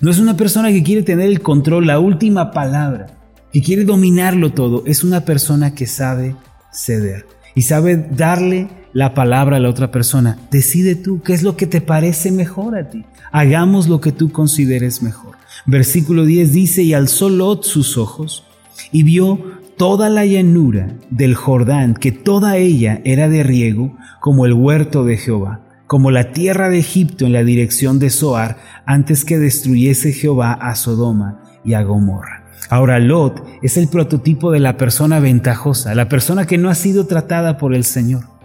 No 0.00 0.10
es 0.10 0.18
una 0.18 0.36
persona 0.36 0.70
que 0.70 0.82
quiere 0.82 1.02
tener 1.02 1.26
el 1.26 1.40
control, 1.40 1.86
la 1.86 1.98
última 1.98 2.50
palabra, 2.50 3.06
que 3.52 3.62
quiere 3.62 3.84
dominarlo 3.84 4.52
todo. 4.52 4.84
Es 4.86 5.02
una 5.02 5.24
persona 5.24 5.74
que 5.74 5.86
sabe 5.86 6.36
ceder 6.72 7.26
y 7.54 7.62
sabe 7.62 7.96
darle 7.96 8.68
la 8.96 9.12
palabra 9.12 9.58
a 9.58 9.60
la 9.60 9.68
otra 9.68 9.90
persona. 9.90 10.38
Decide 10.50 10.94
tú 10.94 11.20
qué 11.20 11.34
es 11.34 11.42
lo 11.42 11.54
que 11.54 11.66
te 11.66 11.82
parece 11.82 12.32
mejor 12.32 12.78
a 12.78 12.88
ti. 12.88 13.04
Hagamos 13.30 13.88
lo 13.88 14.00
que 14.00 14.10
tú 14.10 14.32
consideres 14.32 15.02
mejor. 15.02 15.36
Versículo 15.66 16.24
10 16.24 16.54
dice, 16.54 16.82
y 16.82 16.94
alzó 16.94 17.28
Lot 17.28 17.64
sus 17.64 17.98
ojos 17.98 18.44
y 18.92 19.02
vio 19.02 19.38
toda 19.76 20.08
la 20.08 20.24
llanura 20.24 20.94
del 21.10 21.34
Jordán, 21.34 21.92
que 21.92 22.10
toda 22.10 22.56
ella 22.56 23.02
era 23.04 23.28
de 23.28 23.42
riego, 23.42 23.94
como 24.18 24.46
el 24.46 24.54
huerto 24.54 25.04
de 25.04 25.18
Jehová, 25.18 25.60
como 25.86 26.10
la 26.10 26.32
tierra 26.32 26.70
de 26.70 26.78
Egipto 26.78 27.26
en 27.26 27.34
la 27.34 27.44
dirección 27.44 27.98
de 27.98 28.08
Zoar, 28.08 28.56
antes 28.86 29.26
que 29.26 29.36
destruyese 29.36 30.14
Jehová 30.14 30.54
a 30.54 30.74
Sodoma 30.74 31.42
y 31.66 31.74
a 31.74 31.82
Gomorra. 31.82 32.46
Ahora 32.70 32.98
Lot 32.98 33.44
es 33.60 33.76
el 33.76 33.88
prototipo 33.88 34.52
de 34.52 34.60
la 34.60 34.78
persona 34.78 35.20
ventajosa, 35.20 35.94
la 35.94 36.08
persona 36.08 36.46
que 36.46 36.56
no 36.56 36.70
ha 36.70 36.74
sido 36.74 37.06
tratada 37.06 37.58
por 37.58 37.74
el 37.74 37.84
Señor. 37.84 38.35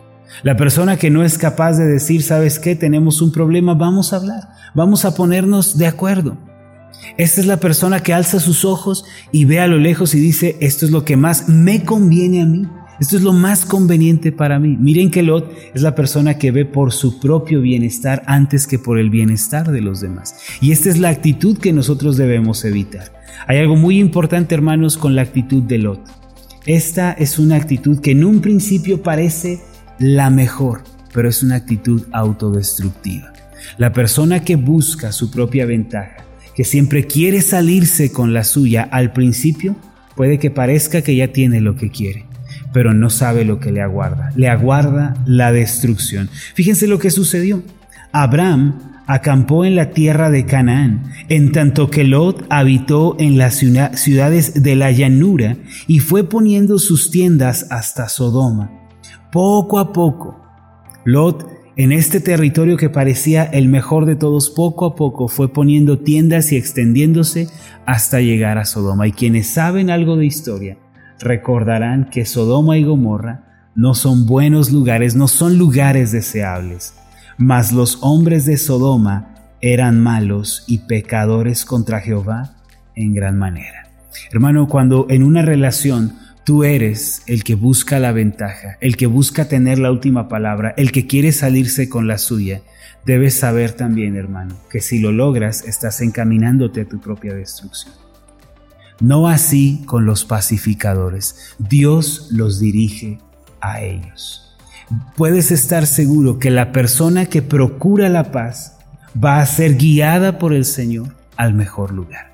La 0.44 0.58
persona 0.58 0.98
que 0.98 1.10
no 1.10 1.24
es 1.24 1.38
capaz 1.38 1.74
de 1.74 1.86
decir, 1.86 2.24
¿sabes 2.24 2.58
qué? 2.60 2.76
Tenemos 2.76 3.22
un 3.22 3.32
problema, 3.32 3.76
vamos 3.76 4.12
a 4.12 4.18
hablar, 4.18 4.50
vamos 4.74 5.06
a 5.06 5.14
ponernos 5.14 5.78
de 5.78 5.88
acuerdo. 5.88 6.38
Esta 7.18 7.42
es 7.42 7.48
la 7.48 7.58
persona 7.58 8.02
que 8.02 8.14
alza 8.14 8.40
sus 8.40 8.66
ojos 8.66 9.06
y 9.32 9.46
ve 9.46 9.60
a 9.60 9.68
lo 9.68 9.78
lejos 9.78 10.16
y 10.16 10.20
dice, 10.20 10.58
esto 10.60 10.86
es 10.86 10.92
lo 10.92 11.04
que 11.06 11.18
más 11.18 11.50
me 11.50 11.84
conviene 11.84 12.42
a 12.42 12.46
mí, 12.46 12.68
Esto 13.00 13.18
es 13.18 13.24
lo 13.24 13.34
más 13.34 13.66
conveniente 13.66 14.32
para 14.32 14.60
mí. 14.60 14.78
Miren 14.80 15.10
que 15.10 15.24
Lot 15.24 15.52
es 15.74 15.82
la 15.82 15.96
persona 15.96 16.38
que 16.38 16.52
ve 16.52 16.66
por 16.66 16.94
su 16.94 17.20
propio 17.20 17.60
bienestar 17.60 18.22
antes 18.28 18.68
que 18.68 18.78
por 18.78 19.00
el 19.00 19.10
bienestar 19.10 19.72
de 19.72 19.82
los 19.82 20.02
demás. 20.02 20.36
Y 20.62 20.72
esta 20.72 20.90
es 20.90 21.00
la 21.00 21.10
actitud 21.10 21.58
que 21.58 21.74
nosotros 21.74 22.16
debemos 22.16 22.64
evitar. 22.64 23.12
Hay 23.48 23.58
algo 23.58 23.76
muy 23.76 24.00
importante, 24.00 24.54
hermanos, 24.54 24.98
con 24.98 25.16
la 25.16 25.24
actitud 25.24 25.64
de 25.64 25.80
Lot. 25.80 26.02
Esta 26.68 27.12
es 27.14 27.40
una 27.40 27.56
actitud 27.56 28.00
que 28.02 28.12
en 28.12 28.24
un 28.24 28.40
principio 28.40 29.02
parece 29.02 29.62
la 30.02 30.30
mejor, 30.30 30.84
pero 31.14 31.30
es 31.30 31.44
una 31.44 31.56
actitud 31.56 32.04
autodestructiva. 32.12 33.32
La 33.78 33.94
persona 33.94 34.44
que 34.44 34.56
busca 34.56 35.12
su 35.12 35.32
propia 35.32 35.66
ventaja, 35.66 36.26
que 36.56 36.64
siempre 36.64 37.08
quiere 37.08 37.42
salirse 37.42 38.12
con 38.12 38.34
la 38.34 38.44
suya 38.44 38.84
al 38.92 39.14
principio, 39.14 39.76
puede 40.16 40.40
que 40.40 40.52
parezca 40.52 41.02
que 41.02 41.16
ya 41.16 41.30
tiene 41.30 41.62
lo 41.62 41.76
que 41.76 41.90
quiere 41.90 42.26
pero 42.74 42.94
no 42.94 43.10
sabe 43.10 43.46
lo 43.46 43.60
que 43.60 43.72
le 43.72 43.82
aguarda. 43.82 44.32
Le 44.36 44.48
aguarda 44.48 45.16
la 45.26 45.52
destrucción. 45.52 46.30
Fíjense 46.54 46.88
lo 46.88 47.00
que 47.00 47.12
sucedió. 47.12 47.64
Abraham 48.12 48.80
acampó 49.08 49.66
en 49.66 49.76
la 49.76 49.92
tierra 49.92 50.30
de 50.30 50.46
Canaán, 50.46 51.04
en 51.28 51.52
tanto 51.52 51.90
que 51.90 52.04
Lot 52.04 52.46
habitó 52.50 53.16
en 53.20 53.38
las 53.38 53.56
ciudades 53.56 54.64
de 54.64 54.76
la 54.76 54.92
llanura 54.92 55.58
y 55.88 56.00
fue 56.00 56.24
poniendo 56.24 56.80
sus 56.80 57.12
tiendas 57.12 57.68
hasta 57.70 58.08
Sodoma. 58.08 58.81
Poco 59.32 59.80
a 59.80 59.94
poco, 59.94 60.38
Lot 61.06 61.48
en 61.78 61.94
este 61.94 62.20
territorio 62.20 62.76
que 62.76 62.90
parecía 62.90 63.44
el 63.44 63.70
mejor 63.70 64.06
de 64.06 64.18
todos, 64.18 64.50
poco 64.50 64.86
a 64.86 64.96
poco 64.96 65.30
fue 65.30 65.54
poniendo 65.54 66.00
tiendas 66.00 66.52
y 66.52 66.58
extendiéndose 66.58 67.48
hasta 67.86 68.20
llegar 68.20 68.58
a 68.58 68.66
Sodoma. 68.66 69.08
Y 69.08 69.14
quienes 69.14 69.48
saben 69.48 69.90
algo 69.90 70.18
de 70.18 70.26
historia, 70.26 70.78
recordarán 71.20 72.10
que 72.10 72.26
Sodoma 72.26 72.78
y 72.78 72.84
Gomorra 72.84 73.70
no 73.74 73.94
son 73.94 74.26
buenos 74.26 74.70
lugares, 74.70 75.16
no 75.16 75.30
son 75.30 75.58
lugares 75.58 76.12
deseables, 76.12 76.94
mas 77.38 77.72
los 77.72 78.00
hombres 78.02 78.46
de 78.46 78.58
Sodoma 78.58 79.34
eran 79.62 80.02
malos 80.02 80.66
y 80.68 80.80
pecadores 80.80 81.64
contra 81.64 82.02
Jehová 82.02 82.58
en 82.96 83.14
gran 83.14 83.40
manera. 83.40 83.88
Hermano, 84.32 84.68
cuando 84.68 85.08
en 85.10 85.24
una 85.24 85.42
relación 85.42 86.21
tú 86.44 86.64
eres 86.64 87.24
el 87.28 87.44
que 87.44 87.56
busca 87.56 88.00
la 88.00 88.12
ventaja, 88.12 88.78
el 88.82 88.98
que 88.98 89.08
busca 89.08 89.48
tener 89.48 89.80
la 89.80 89.92
última 89.92 90.28
palabra, 90.28 90.74
el 90.78 90.92
que 90.92 91.08
quiere 91.08 91.32
salirse 91.32 91.90
con 91.90 92.08
la 92.08 92.18
suya, 92.18 92.62
debes 93.06 93.36
saber 93.36 93.74
también, 93.74 94.16
hermano, 94.16 94.56
que 94.70 94.82
si 94.82 95.00
lo 95.00 95.12
logras 95.12 95.64
estás 95.66 96.02
encaminándote 96.02 96.82
a 96.82 96.86
tu 96.86 97.00
propia 97.00 97.34
destrucción. 97.34 97.94
No 99.00 99.28
así 99.28 99.82
con 99.88 100.06
los 100.06 100.26
pacificadores. 100.26 101.56
Dios 101.58 102.28
los 102.32 102.60
dirige 102.60 103.18
a 103.60 103.82
ellos. 103.82 104.56
Puedes 105.16 105.52
estar 105.52 105.88
seguro 105.88 106.38
que 106.38 106.52
la 106.52 106.72
persona 106.72 107.26
que 107.26 107.42
procura 107.42 108.10
la 108.10 108.32
paz 108.32 108.78
va 109.24 109.42
a 109.42 109.46
ser 109.46 109.76
guiada 109.76 110.38
por 110.38 110.54
el 110.54 110.66
Señor 110.66 111.16
al 111.36 111.54
mejor 111.54 111.94
lugar. 111.94 112.31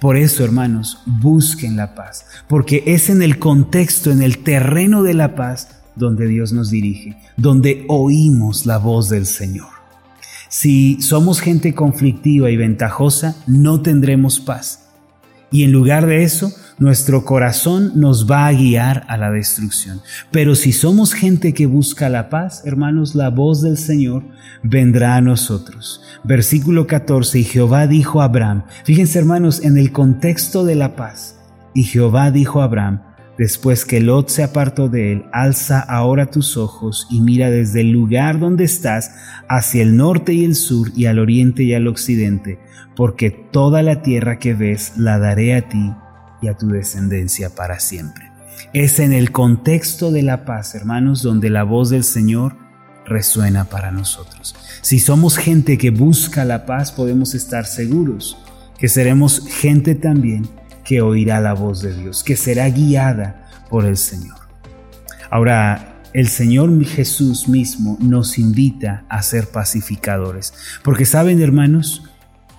Por 0.00 0.16
eso, 0.16 0.44
hermanos, 0.44 0.98
busquen 1.06 1.76
la 1.76 1.94
paz, 1.94 2.26
porque 2.48 2.82
es 2.86 3.10
en 3.10 3.22
el 3.22 3.38
contexto, 3.38 4.10
en 4.10 4.22
el 4.22 4.38
terreno 4.38 5.02
de 5.02 5.14
la 5.14 5.34
paz, 5.34 5.80
donde 5.96 6.26
Dios 6.26 6.52
nos 6.52 6.70
dirige, 6.70 7.16
donde 7.36 7.84
oímos 7.88 8.66
la 8.66 8.78
voz 8.78 9.08
del 9.08 9.26
Señor. 9.26 9.68
Si 10.48 11.00
somos 11.00 11.40
gente 11.40 11.74
conflictiva 11.74 12.50
y 12.50 12.56
ventajosa, 12.56 13.36
no 13.46 13.82
tendremos 13.82 14.40
paz. 14.40 14.88
Y 15.52 15.64
en 15.64 15.72
lugar 15.72 16.06
de 16.06 16.24
eso, 16.24 16.52
nuestro 16.80 17.26
corazón 17.26 17.92
nos 17.94 18.28
va 18.28 18.46
a 18.46 18.52
guiar 18.52 19.04
a 19.06 19.18
la 19.18 19.30
destrucción. 19.30 20.00
Pero 20.32 20.54
si 20.54 20.72
somos 20.72 21.12
gente 21.12 21.52
que 21.52 21.66
busca 21.66 22.08
la 22.08 22.30
paz, 22.30 22.62
hermanos, 22.64 23.14
la 23.14 23.28
voz 23.28 23.60
del 23.60 23.76
Señor 23.76 24.24
vendrá 24.62 25.16
a 25.16 25.20
nosotros. 25.20 26.02
Versículo 26.24 26.86
14, 26.86 27.38
y 27.38 27.44
Jehová 27.44 27.86
dijo 27.86 28.22
a 28.22 28.24
Abraham, 28.24 28.64
fíjense 28.84 29.18
hermanos, 29.18 29.62
en 29.62 29.76
el 29.76 29.92
contexto 29.92 30.64
de 30.64 30.74
la 30.74 30.96
paz, 30.96 31.38
y 31.74 31.84
Jehová 31.84 32.30
dijo 32.30 32.62
a 32.62 32.64
Abraham, 32.64 33.02
Después 33.36 33.86
que 33.86 34.00
Lot 34.00 34.28
se 34.28 34.42
apartó 34.42 34.90
de 34.90 35.12
él, 35.12 35.24
alza 35.32 35.80
ahora 35.80 36.26
tus 36.26 36.58
ojos 36.58 37.06
y 37.10 37.22
mira 37.22 37.50
desde 37.50 37.80
el 37.80 37.90
lugar 37.90 38.38
donde 38.38 38.64
estás 38.64 39.14
hacia 39.48 39.82
el 39.82 39.96
norte 39.96 40.34
y 40.34 40.44
el 40.44 40.54
sur 40.54 40.90
y 40.94 41.06
al 41.06 41.18
oriente 41.18 41.62
y 41.62 41.72
al 41.72 41.88
occidente, 41.88 42.58
porque 42.96 43.30
toda 43.30 43.82
la 43.82 44.02
tierra 44.02 44.38
que 44.38 44.52
ves 44.52 44.92
la 44.98 45.18
daré 45.18 45.54
a 45.54 45.68
ti 45.70 45.90
y 46.40 46.48
a 46.48 46.56
tu 46.56 46.68
descendencia 46.68 47.50
para 47.50 47.80
siempre. 47.80 48.30
Es 48.72 48.98
en 48.98 49.12
el 49.12 49.32
contexto 49.32 50.10
de 50.10 50.22
la 50.22 50.44
paz, 50.44 50.74
hermanos, 50.74 51.22
donde 51.22 51.50
la 51.50 51.64
voz 51.64 51.90
del 51.90 52.04
Señor 52.04 52.56
resuena 53.06 53.64
para 53.64 53.90
nosotros. 53.90 54.54
Si 54.82 54.98
somos 54.98 55.36
gente 55.36 55.78
que 55.78 55.90
busca 55.90 56.44
la 56.44 56.66
paz, 56.66 56.92
podemos 56.92 57.34
estar 57.34 57.66
seguros 57.66 58.36
que 58.80 58.88
seremos 58.88 59.46
gente 59.46 59.94
también 59.94 60.48
que 60.84 61.02
oirá 61.02 61.38
la 61.40 61.52
voz 61.52 61.82
de 61.82 61.94
Dios, 61.94 62.24
que 62.24 62.34
será 62.34 62.68
guiada 62.70 63.46
por 63.68 63.84
el 63.84 63.98
Señor. 63.98 64.38
Ahora, 65.30 66.02
el 66.14 66.28
Señor 66.28 66.84
Jesús 66.84 67.46
mismo 67.46 67.98
nos 68.00 68.38
invita 68.38 69.04
a 69.10 69.22
ser 69.22 69.48
pacificadores, 69.48 70.54
porque 70.82 71.04
saben 71.04 71.42
hermanos, 71.42 72.10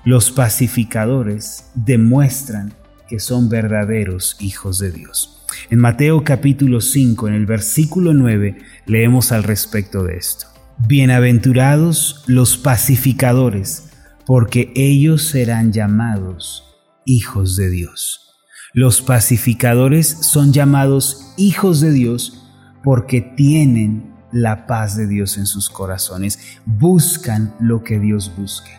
los 0.06 0.32
pacificadores 0.32 1.66
demuestran 1.74 2.74
que 3.12 3.20
son 3.20 3.50
verdaderos 3.50 4.38
hijos 4.40 4.80
de 4.80 4.90
Dios. 4.90 5.44
En 5.70 5.80
Mateo 5.80 6.24
capítulo 6.24 6.80
5, 6.80 7.28
en 7.28 7.34
el 7.34 7.46
versículo 7.46 8.14
9, 8.14 8.60
leemos 8.86 9.34
al 9.34 9.44
respecto 9.44 10.06
de 10.06 10.16
esto. 10.16 10.48
Bienaventurados 10.88 12.24
los 12.28 12.56
pacificadores, 12.56 13.90
porque 14.26 14.72
ellos 14.78 15.24
serán 15.24 15.74
llamados 15.74 16.64
hijos 17.04 17.58
de 17.58 17.70
Dios. 17.70 18.32
Los 18.74 19.02
pacificadores 19.02 20.08
son 20.08 20.54
llamados 20.54 21.34
hijos 21.36 21.82
de 21.82 21.92
Dios 21.92 22.48
porque 22.82 23.20
tienen 23.20 24.10
la 24.32 24.68
paz 24.68 24.96
de 24.96 25.06
Dios 25.06 25.38
en 25.38 25.48
sus 25.48 25.70
corazones, 25.70 26.40
buscan 26.66 27.54
lo 27.60 27.84
que 27.84 28.00
Dios 28.00 28.32
busca. 28.38 28.72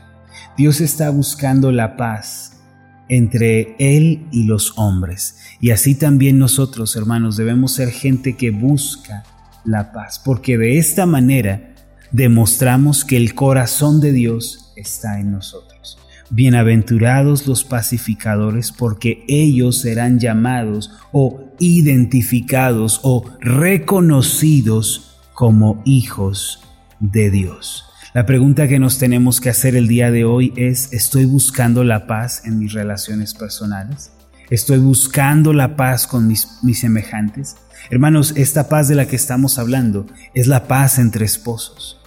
Dios 0.56 0.80
está 0.80 1.10
buscando 1.10 1.70
la 1.70 1.98
paz 1.98 2.51
entre 3.08 3.76
Él 3.78 4.26
y 4.30 4.44
los 4.44 4.74
hombres. 4.76 5.36
Y 5.60 5.70
así 5.70 5.94
también 5.94 6.38
nosotros, 6.38 6.96
hermanos, 6.96 7.36
debemos 7.36 7.72
ser 7.72 7.90
gente 7.90 8.36
que 8.36 8.50
busca 8.50 9.24
la 9.64 9.92
paz, 9.92 10.20
porque 10.24 10.58
de 10.58 10.78
esta 10.78 11.06
manera 11.06 11.74
demostramos 12.10 13.04
que 13.04 13.16
el 13.16 13.34
corazón 13.34 14.00
de 14.00 14.12
Dios 14.12 14.72
está 14.76 15.20
en 15.20 15.32
nosotros. 15.32 15.98
Bienaventurados 16.30 17.46
los 17.46 17.62
pacificadores 17.62 18.72
porque 18.72 19.24
ellos 19.28 19.80
serán 19.80 20.18
llamados 20.18 20.90
o 21.12 21.44
identificados 21.58 23.00
o 23.02 23.24
reconocidos 23.40 25.18
como 25.34 25.82
hijos 25.84 26.60
de 27.00 27.30
Dios. 27.30 27.84
La 28.14 28.26
pregunta 28.26 28.68
que 28.68 28.78
nos 28.78 28.98
tenemos 28.98 29.40
que 29.40 29.48
hacer 29.48 29.74
el 29.74 29.88
día 29.88 30.10
de 30.10 30.24
hoy 30.24 30.52
es, 30.56 30.92
¿estoy 30.92 31.24
buscando 31.24 31.82
la 31.82 32.06
paz 32.06 32.42
en 32.44 32.58
mis 32.58 32.74
relaciones 32.74 33.32
personales? 33.32 34.12
¿Estoy 34.50 34.78
buscando 34.78 35.54
la 35.54 35.76
paz 35.76 36.06
con 36.06 36.28
mis, 36.28 36.46
semejantes? 36.74 37.56
Hermanos, 37.90 38.34
esta 38.36 38.68
paz 38.68 38.88
de 38.88 38.96
la 38.96 39.06
que 39.06 39.16
estamos 39.16 39.58
hablando 39.58 40.06
es 40.34 40.46
la 40.46 40.68
paz 40.68 40.98
entre 40.98 41.24
esposos 41.24 42.02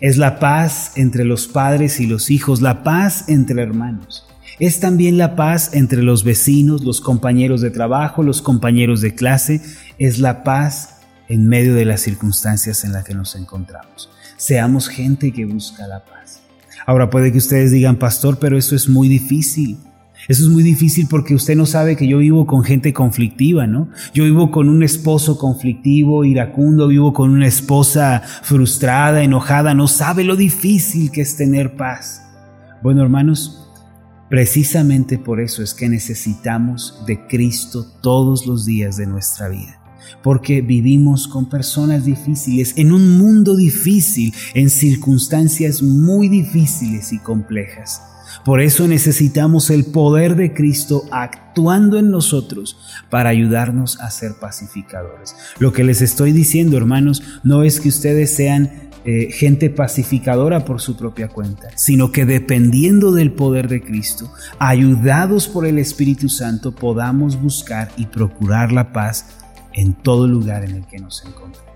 es 0.00 0.18
la 0.18 0.38
paz 0.38 0.92
entre 0.96 1.24
los 1.24 1.48
padres 1.48 2.00
y 2.00 2.06
los 2.06 2.30
hijos, 2.30 2.60
la 2.60 2.82
paz 2.82 3.24
entre 3.28 3.62
hermanos. 3.62 4.26
Es 4.58 4.80
también 4.80 5.16
la 5.16 5.36
paz 5.36 5.70
entre 5.72 6.02
los 6.02 6.22
vecinos, 6.22 6.84
los 6.84 7.00
compañeros 7.00 7.62
de 7.62 7.70
trabajo, 7.70 8.22
los 8.22 8.42
compañeros 8.42 9.00
de 9.00 9.14
clase. 9.14 9.62
Es 9.98 10.18
la 10.18 10.42
paz 10.44 11.00
en 11.28 11.48
medio 11.48 11.74
de 11.74 11.86
las 11.86 12.02
circunstancias 12.02 12.84
en 12.84 12.92
las 12.92 13.04
que 13.04 13.14
nos 13.14 13.36
encontramos. 13.36 14.10
Seamos 14.40 14.88
gente 14.88 15.32
que 15.32 15.44
busca 15.44 15.86
la 15.86 16.02
paz. 16.02 16.40
Ahora 16.86 17.10
puede 17.10 17.30
que 17.30 17.36
ustedes 17.36 17.72
digan, 17.72 17.96
pastor, 17.96 18.38
pero 18.38 18.56
eso 18.56 18.74
es 18.74 18.88
muy 18.88 19.06
difícil. 19.06 19.76
Eso 20.28 20.44
es 20.44 20.48
muy 20.48 20.62
difícil 20.62 21.08
porque 21.10 21.34
usted 21.34 21.54
no 21.56 21.66
sabe 21.66 21.94
que 21.94 22.08
yo 22.08 22.16
vivo 22.16 22.46
con 22.46 22.64
gente 22.64 22.94
conflictiva, 22.94 23.66
¿no? 23.66 23.90
Yo 24.14 24.24
vivo 24.24 24.50
con 24.50 24.70
un 24.70 24.82
esposo 24.82 25.36
conflictivo, 25.36 26.24
iracundo, 26.24 26.88
vivo 26.88 27.12
con 27.12 27.28
una 27.28 27.46
esposa 27.46 28.22
frustrada, 28.42 29.22
enojada, 29.22 29.74
no 29.74 29.86
sabe 29.86 30.24
lo 30.24 30.36
difícil 30.36 31.10
que 31.10 31.20
es 31.20 31.36
tener 31.36 31.76
paz. 31.76 32.22
Bueno, 32.82 33.02
hermanos, 33.02 33.70
precisamente 34.30 35.18
por 35.18 35.42
eso 35.42 35.62
es 35.62 35.74
que 35.74 35.90
necesitamos 35.90 37.04
de 37.06 37.26
Cristo 37.26 37.84
todos 38.00 38.46
los 38.46 38.64
días 38.64 38.96
de 38.96 39.06
nuestra 39.06 39.50
vida. 39.50 39.79
Porque 40.22 40.60
vivimos 40.60 41.28
con 41.28 41.48
personas 41.48 42.04
difíciles, 42.04 42.74
en 42.76 42.92
un 42.92 43.18
mundo 43.18 43.56
difícil, 43.56 44.34
en 44.54 44.70
circunstancias 44.70 45.82
muy 45.82 46.28
difíciles 46.28 47.12
y 47.12 47.18
complejas. 47.18 48.02
Por 48.44 48.60
eso 48.60 48.88
necesitamos 48.88 49.70
el 49.70 49.84
poder 49.84 50.34
de 50.34 50.54
Cristo 50.54 51.04
actuando 51.10 51.98
en 51.98 52.10
nosotros 52.10 52.78
para 53.10 53.30
ayudarnos 53.30 54.00
a 54.00 54.10
ser 54.10 54.34
pacificadores. 54.40 55.34
Lo 55.58 55.72
que 55.72 55.84
les 55.84 56.00
estoy 56.00 56.32
diciendo, 56.32 56.76
hermanos, 56.76 57.22
no 57.42 57.64
es 57.64 57.80
que 57.80 57.88
ustedes 57.88 58.34
sean 58.34 58.90
eh, 59.04 59.30
gente 59.32 59.70
pacificadora 59.70 60.64
por 60.64 60.80
su 60.80 60.96
propia 60.96 61.28
cuenta, 61.28 61.68
sino 61.74 62.12
que 62.12 62.24
dependiendo 62.26 63.12
del 63.12 63.32
poder 63.32 63.68
de 63.68 63.82
Cristo, 63.82 64.32
ayudados 64.58 65.48
por 65.48 65.66
el 65.66 65.78
Espíritu 65.78 66.28
Santo, 66.28 66.74
podamos 66.74 67.40
buscar 67.40 67.90
y 67.96 68.06
procurar 68.06 68.72
la 68.72 68.92
paz 68.92 69.24
en 69.72 69.94
todo 69.94 70.26
lugar 70.26 70.64
en 70.64 70.72
el 70.76 70.86
que 70.86 70.98
nos 70.98 71.24
encontremos. 71.24 71.70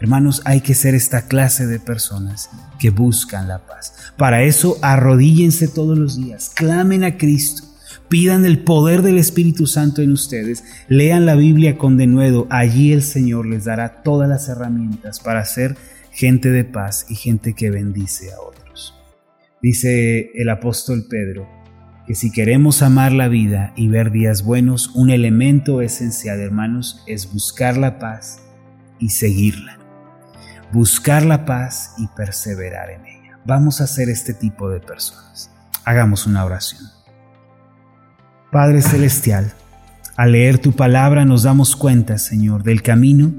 Hermanos, 0.00 0.42
hay 0.44 0.60
que 0.60 0.74
ser 0.74 0.94
esta 0.94 1.26
clase 1.26 1.66
de 1.66 1.80
personas 1.80 2.50
que 2.78 2.90
buscan 2.90 3.48
la 3.48 3.66
paz. 3.66 3.94
Para 4.16 4.42
eso, 4.42 4.78
arrodíllense 4.80 5.66
todos 5.66 5.98
los 5.98 6.16
días, 6.16 6.50
clamen 6.54 7.02
a 7.02 7.16
Cristo, 7.16 7.64
pidan 8.08 8.44
el 8.44 8.62
poder 8.62 9.02
del 9.02 9.18
Espíritu 9.18 9.66
Santo 9.66 10.00
en 10.00 10.12
ustedes, 10.12 10.64
lean 10.88 11.26
la 11.26 11.34
Biblia 11.34 11.76
con 11.76 11.96
denuedo, 11.96 12.46
allí 12.50 12.92
el 12.92 13.02
Señor 13.02 13.46
les 13.46 13.64
dará 13.64 14.02
todas 14.02 14.28
las 14.28 14.48
herramientas 14.48 15.18
para 15.18 15.44
ser 15.44 15.76
gente 16.12 16.50
de 16.50 16.64
paz 16.64 17.06
y 17.08 17.16
gente 17.16 17.54
que 17.54 17.70
bendice 17.70 18.32
a 18.32 18.40
otros. 18.40 18.94
Dice 19.60 20.30
el 20.34 20.48
apóstol 20.48 21.06
Pedro, 21.10 21.48
que 22.08 22.14
si 22.14 22.32
queremos 22.32 22.80
amar 22.80 23.12
la 23.12 23.28
vida 23.28 23.74
y 23.76 23.88
ver 23.88 24.10
días 24.10 24.42
buenos, 24.42 24.88
un 24.94 25.10
elemento 25.10 25.82
esencial, 25.82 26.40
hermanos, 26.40 27.04
es 27.06 27.30
buscar 27.30 27.76
la 27.76 27.98
paz 27.98 28.40
y 28.98 29.10
seguirla. 29.10 29.76
Buscar 30.72 31.26
la 31.26 31.44
paz 31.44 31.92
y 31.98 32.06
perseverar 32.06 32.88
en 32.88 33.04
ella. 33.04 33.38
Vamos 33.44 33.82
a 33.82 33.86
ser 33.86 34.08
este 34.08 34.32
tipo 34.32 34.70
de 34.70 34.80
personas. 34.80 35.50
Hagamos 35.84 36.26
una 36.26 36.46
oración. 36.46 36.80
Padre 38.50 38.80
Celestial, 38.80 39.52
al 40.16 40.32
leer 40.32 40.56
tu 40.56 40.72
palabra 40.72 41.26
nos 41.26 41.42
damos 41.42 41.76
cuenta, 41.76 42.16
Señor, 42.16 42.62
del 42.62 42.80
camino 42.80 43.34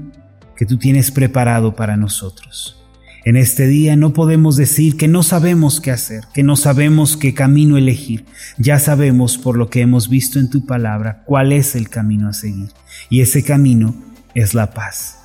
que 0.54 0.64
tú 0.64 0.78
tienes 0.78 1.10
preparado 1.10 1.74
para 1.74 1.96
nosotros. 1.96 2.79
En 3.24 3.36
este 3.36 3.66
día 3.66 3.96
no 3.96 4.14
podemos 4.14 4.56
decir 4.56 4.96
que 4.96 5.06
no 5.06 5.22
sabemos 5.22 5.80
qué 5.80 5.90
hacer, 5.90 6.24
que 6.32 6.42
no 6.42 6.56
sabemos 6.56 7.18
qué 7.18 7.34
camino 7.34 7.76
elegir. 7.76 8.24
Ya 8.56 8.78
sabemos 8.78 9.36
por 9.36 9.58
lo 9.58 9.68
que 9.68 9.82
hemos 9.82 10.08
visto 10.08 10.38
en 10.38 10.48
tu 10.48 10.64
palabra 10.64 11.22
cuál 11.26 11.52
es 11.52 11.76
el 11.76 11.90
camino 11.90 12.28
a 12.28 12.32
seguir. 12.32 12.70
Y 13.10 13.20
ese 13.20 13.44
camino 13.44 13.94
es 14.34 14.54
la 14.54 14.70
paz. 14.72 15.18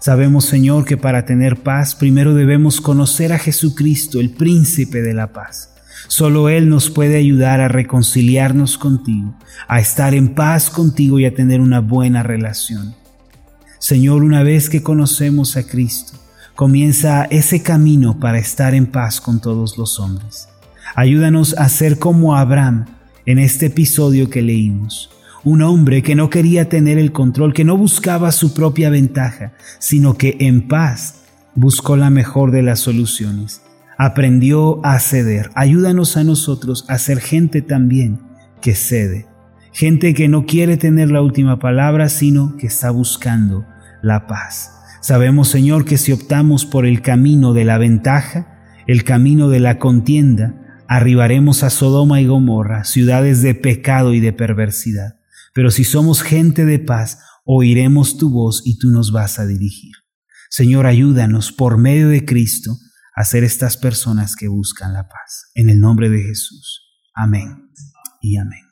Sabemos, 0.00 0.46
Señor, 0.46 0.86
que 0.86 0.96
para 0.96 1.26
tener 1.26 1.62
paz 1.62 1.94
primero 1.94 2.34
debemos 2.34 2.80
conocer 2.80 3.32
a 3.34 3.38
Jesucristo, 3.38 4.18
el 4.18 4.30
príncipe 4.30 5.02
de 5.02 5.12
la 5.12 5.32
paz. 5.32 5.74
Solo 6.08 6.48
Él 6.48 6.68
nos 6.68 6.90
puede 6.90 7.16
ayudar 7.18 7.60
a 7.60 7.68
reconciliarnos 7.68 8.78
contigo, 8.78 9.34
a 9.68 9.78
estar 9.78 10.14
en 10.14 10.34
paz 10.34 10.70
contigo 10.70 11.18
y 11.18 11.26
a 11.26 11.34
tener 11.34 11.60
una 11.60 11.80
buena 11.80 12.22
relación. 12.22 12.94
Señor, 13.78 14.22
una 14.22 14.42
vez 14.42 14.70
que 14.70 14.82
conocemos 14.82 15.56
a 15.56 15.64
Cristo, 15.64 16.21
comienza 16.54 17.24
ese 17.24 17.62
camino 17.62 18.18
para 18.18 18.38
estar 18.38 18.74
en 18.74 18.86
paz 18.86 19.20
con 19.20 19.40
todos 19.40 19.78
los 19.78 19.98
hombres. 19.98 20.48
Ayúdanos 20.94 21.54
a 21.56 21.68
ser 21.68 21.98
como 21.98 22.36
Abraham 22.36 22.86
en 23.26 23.38
este 23.38 23.66
episodio 23.66 24.28
que 24.28 24.42
leímos. 24.42 25.10
Un 25.44 25.62
hombre 25.62 26.02
que 26.02 26.14
no 26.14 26.30
quería 26.30 26.68
tener 26.68 26.98
el 26.98 27.12
control, 27.12 27.52
que 27.52 27.64
no 27.64 27.76
buscaba 27.76 28.30
su 28.30 28.54
propia 28.54 28.90
ventaja, 28.90 29.54
sino 29.78 30.16
que 30.16 30.36
en 30.40 30.68
paz 30.68 31.22
buscó 31.54 31.96
la 31.96 32.10
mejor 32.10 32.50
de 32.50 32.62
las 32.62 32.80
soluciones. 32.80 33.62
Aprendió 33.98 34.84
a 34.84 34.98
ceder. 35.00 35.50
Ayúdanos 35.54 36.16
a 36.16 36.24
nosotros 36.24 36.84
a 36.88 36.98
ser 36.98 37.20
gente 37.20 37.62
también 37.62 38.20
que 38.60 38.74
cede. 38.74 39.26
Gente 39.72 40.14
que 40.14 40.28
no 40.28 40.44
quiere 40.44 40.76
tener 40.76 41.10
la 41.10 41.22
última 41.22 41.58
palabra, 41.58 42.08
sino 42.08 42.56
que 42.56 42.66
está 42.66 42.90
buscando 42.90 43.64
la 44.02 44.26
paz. 44.26 44.81
Sabemos, 45.02 45.48
Señor, 45.48 45.84
que 45.84 45.98
si 45.98 46.12
optamos 46.12 46.64
por 46.64 46.86
el 46.86 47.02
camino 47.02 47.52
de 47.52 47.64
la 47.64 47.76
ventaja, 47.76 48.62
el 48.86 49.02
camino 49.02 49.48
de 49.48 49.58
la 49.58 49.80
contienda, 49.80 50.84
arribaremos 50.86 51.64
a 51.64 51.70
Sodoma 51.70 52.20
y 52.20 52.26
Gomorra, 52.26 52.84
ciudades 52.84 53.42
de 53.42 53.56
pecado 53.56 54.14
y 54.14 54.20
de 54.20 54.32
perversidad. 54.32 55.18
Pero 55.54 55.72
si 55.72 55.82
somos 55.82 56.22
gente 56.22 56.64
de 56.64 56.78
paz, 56.78 57.18
oiremos 57.44 58.16
tu 58.16 58.30
voz 58.30 58.62
y 58.64 58.78
tú 58.78 58.90
nos 58.90 59.10
vas 59.10 59.40
a 59.40 59.46
dirigir. 59.46 59.92
Señor, 60.50 60.86
ayúdanos 60.86 61.50
por 61.50 61.78
medio 61.78 62.08
de 62.08 62.24
Cristo 62.24 62.76
a 63.16 63.24
ser 63.24 63.42
estas 63.42 63.76
personas 63.76 64.36
que 64.36 64.46
buscan 64.46 64.92
la 64.92 65.08
paz. 65.08 65.50
En 65.54 65.68
el 65.68 65.80
nombre 65.80 66.10
de 66.10 66.22
Jesús. 66.22 66.80
Amén 67.12 67.70
y 68.20 68.36
amén. 68.36 68.71